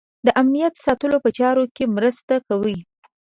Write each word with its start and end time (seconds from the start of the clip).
د 0.25 0.27
امنیت 0.41 0.73
ساتلو 0.85 1.17
په 1.25 1.29
چارو 1.37 1.63
کې 1.75 1.83
مرسته 1.95 2.35
کوي. 2.47 2.77